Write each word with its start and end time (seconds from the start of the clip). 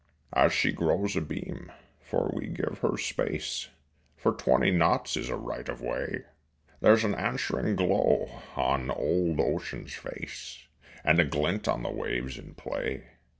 As 0.33 0.51
she 0.51 0.71
grows 0.71 1.15
abeam 1.15 1.71
for 2.01 2.33
we 2.35 2.47
give 2.47 2.79
her 2.81 2.97
space, 2.97 3.69
For 4.17 4.31
twenty 4.31 4.71
knots 4.71 5.15
is 5.15 5.29
a 5.29 5.35
right 5.35 5.69
of 5.69 5.79
way 5.79 6.23
There's 6.79 7.03
an 7.03 7.13
answering 7.13 7.75
glow 7.75 8.41
on 8.55 8.89
old 8.89 9.39
ocean's 9.39 9.93
face 9.93 10.65
And 11.03 11.19
a 11.19 11.23
glint 11.23 11.67
on 11.67 11.83
the 11.83 11.91
waves 11.91 12.39
in 12.39 12.55
play. 12.55 13.09